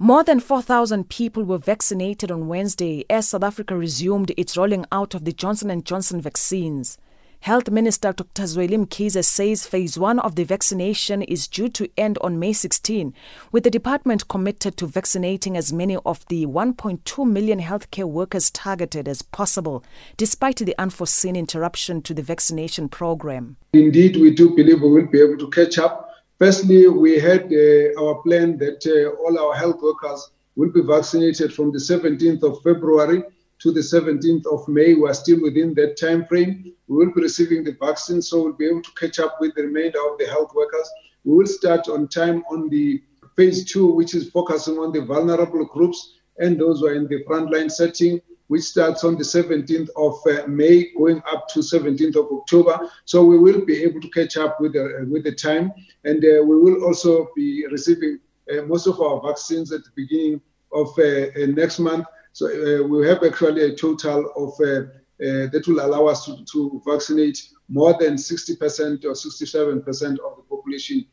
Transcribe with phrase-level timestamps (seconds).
[0.00, 5.14] More than 4,000 people were vaccinated on Wednesday as South Africa resumed its rolling out
[5.14, 6.98] of the Johnson & Johnson vaccines.
[7.38, 8.42] Health Minister Dr.
[8.42, 13.14] Zweli Mkhize says phase 1 of the vaccination is due to end on May 16,
[13.52, 19.06] with the department committed to vaccinating as many of the 1.2 million healthcare workers targeted
[19.06, 19.84] as possible,
[20.16, 23.58] despite the unforeseen interruption to the vaccination program.
[23.74, 26.03] Indeed, we do believe we will be able to catch up
[26.38, 31.52] Firstly, we had uh, our plan that uh, all our health workers will be vaccinated
[31.52, 33.22] from the 17th of February
[33.60, 34.94] to the 17th of May.
[34.94, 36.74] We are still within that time frame.
[36.88, 39.62] We will be receiving the vaccine, so we'll be able to catch up with the
[39.62, 40.90] remainder of the health workers.
[41.24, 43.02] We will start on time on the
[43.36, 47.24] phase two, which is focusing on the vulnerable groups and those who are in the
[47.24, 52.26] frontline setting which starts on the 17th of uh, May, going up to 17th of
[52.30, 52.90] October.
[53.04, 55.72] So we will be able to catch up with the, uh, with the time,
[56.04, 58.18] and uh, we will also be receiving
[58.52, 60.40] uh, most of our vaccines at the beginning
[60.72, 62.06] of uh, uh, next month.
[62.32, 67.96] So we have actually a total of that will allow us to, to vaccinate more
[67.98, 71.06] than 60% or 67% of the population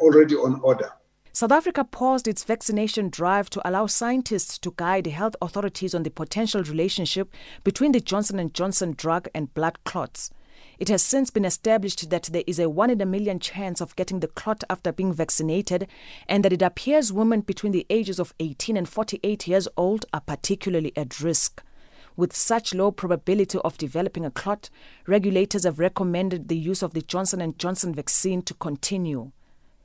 [0.00, 0.92] already on order.
[1.38, 6.10] South Africa paused its vaccination drive to allow scientists to guide health authorities on the
[6.10, 10.32] potential relationship between the Johnson & Johnson drug and blood clots.
[10.80, 13.94] It has since been established that there is a 1 in a million chance of
[13.94, 15.86] getting the clot after being vaccinated
[16.26, 20.22] and that it appears women between the ages of 18 and 48 years old are
[20.22, 21.62] particularly at risk.
[22.16, 24.70] With such low probability of developing a clot,
[25.06, 29.30] regulators have recommended the use of the Johnson & Johnson vaccine to continue.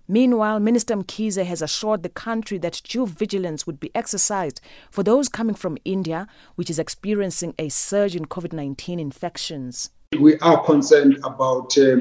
[0.08, 4.60] Meanwhile, Minister Mkhize has assured the country that due vigilance would be exercised
[4.92, 9.92] for those coming from India, which is experiencing a surge in COVID 19 infections.
[10.20, 11.98] We are concerned about uh,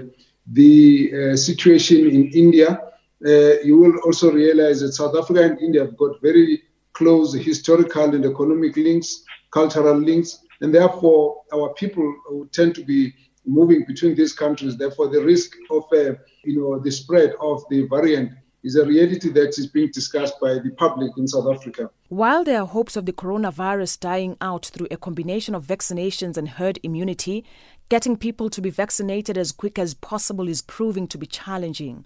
[0.47, 2.81] the uh, situation in India.
[3.25, 6.63] Uh, you will also realize that South Africa and India have got very
[6.95, 12.15] close historical and economic links, cultural links, and therefore our people
[12.53, 13.15] tend to be
[13.47, 14.77] moving between these countries.
[14.77, 16.15] Therefore, the risk of uh,
[16.45, 18.33] you know the spread of the variant
[18.63, 21.91] is a reality that is being discussed by the public in South Africa.
[22.09, 26.49] While there are hopes of the coronavirus dying out through a combination of vaccinations and
[26.49, 27.45] herd immunity,
[27.89, 32.05] getting people to be vaccinated as quick as possible is proving to be challenging.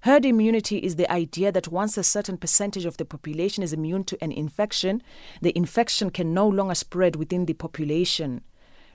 [0.00, 4.04] Herd immunity is the idea that once a certain percentage of the population is immune
[4.04, 5.02] to an infection,
[5.42, 8.42] the infection can no longer spread within the population.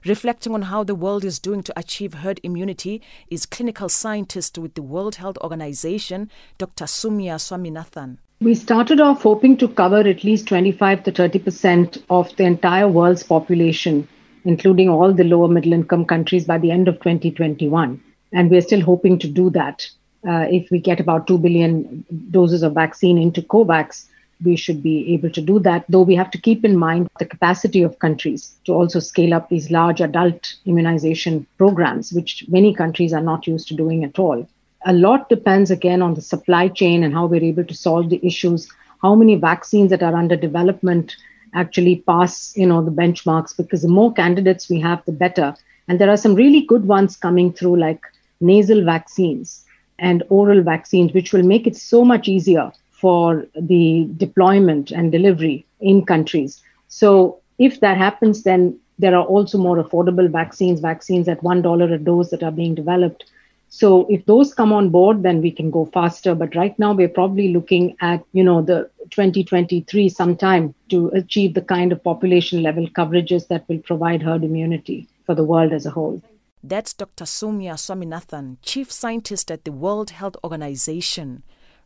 [0.06, 4.73] Reflecting on how the world is doing to achieve herd immunity is clinical scientist with
[4.73, 6.85] the World Health Organization, Dr.
[6.85, 8.17] Soumya Swaminathan.
[8.40, 12.88] We started off hoping to cover at least 25 to 30 percent of the entire
[12.88, 14.07] world's population,
[14.44, 18.01] including all the lower middle income countries, by the end of 2021.
[18.34, 19.88] And we're still hoping to do that.
[20.28, 24.07] Uh, if we get about 2 billion doses of vaccine into COVAX,
[24.44, 27.25] we should be able to do that, though we have to keep in mind the
[27.25, 33.13] capacity of countries to also scale up these large adult immunization programs, which many countries
[33.13, 34.47] are not used to doing at all.
[34.85, 38.25] A lot depends again on the supply chain and how we're able to solve the
[38.25, 38.68] issues,
[39.02, 41.16] how many vaccines that are under development
[41.53, 45.53] actually pass, you know, the benchmarks, because the more candidates we have, the better.
[45.88, 48.02] And there are some really good ones coming through, like
[48.40, 49.66] nasal vaccines
[50.00, 55.66] and oral vaccines, which will make it so much easier for the deployment and delivery
[55.79, 56.62] in countries.
[56.88, 61.97] So if that happens, then there are also more affordable vaccines, vaccines at $1 a
[61.97, 63.25] dose that are being developed.
[63.69, 66.35] So if those come on board, then we can go faster.
[66.35, 71.61] But right now we're probably looking at, you know, the 2023 sometime to achieve the
[71.61, 75.90] kind of population level coverages that will provide herd immunity for the world as a
[75.90, 76.22] whole.
[76.63, 77.25] That's Dr.
[77.25, 81.41] Soumya Swaminathan, Chief Scientist at the World Health Organization.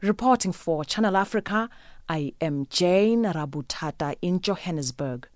[0.05, 1.67] Reporting for Channel Africa,
[2.07, 5.27] I am Jane Rabutata in Johannesburg.